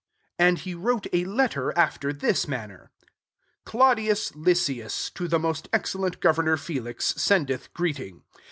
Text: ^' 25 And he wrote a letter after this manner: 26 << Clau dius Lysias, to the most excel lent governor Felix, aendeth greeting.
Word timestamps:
^' 0.33 0.37
25 0.39 0.49
And 0.49 0.57
he 0.63 0.73
wrote 0.73 1.05
a 1.13 1.25
letter 1.25 1.77
after 1.77 2.11
this 2.11 2.47
manner: 2.47 2.89
26 3.65 3.65
<< 3.65 3.65
Clau 3.67 3.95
dius 3.95 4.35
Lysias, 4.47 5.11
to 5.11 5.27
the 5.27 5.37
most 5.37 5.69
excel 5.71 6.01
lent 6.01 6.19
governor 6.19 6.57
Felix, 6.57 7.13
aendeth 7.13 7.71
greeting. 7.75 8.23